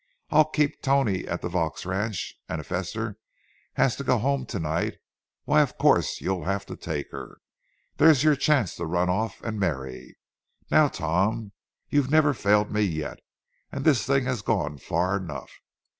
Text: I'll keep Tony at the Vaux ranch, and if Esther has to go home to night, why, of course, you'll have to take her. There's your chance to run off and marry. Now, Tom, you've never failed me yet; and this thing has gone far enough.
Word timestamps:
I'll 0.31 0.49
keep 0.49 0.81
Tony 0.81 1.27
at 1.27 1.43
the 1.43 1.47
Vaux 1.47 1.85
ranch, 1.85 2.33
and 2.49 2.59
if 2.59 2.71
Esther 2.71 3.19
has 3.73 3.95
to 3.97 4.03
go 4.03 4.17
home 4.17 4.47
to 4.47 4.57
night, 4.57 4.95
why, 5.45 5.61
of 5.61 5.77
course, 5.77 6.21
you'll 6.21 6.45
have 6.45 6.65
to 6.65 6.75
take 6.75 7.11
her. 7.11 7.37
There's 7.97 8.23
your 8.23 8.35
chance 8.35 8.73
to 8.77 8.87
run 8.87 9.11
off 9.11 9.43
and 9.43 9.59
marry. 9.59 10.17
Now, 10.71 10.87
Tom, 10.87 11.51
you've 11.87 12.09
never 12.09 12.33
failed 12.33 12.71
me 12.71 12.81
yet; 12.81 13.19
and 13.71 13.85
this 13.85 14.03
thing 14.03 14.25
has 14.25 14.41
gone 14.41 14.79
far 14.79 15.17
enough. 15.17 15.51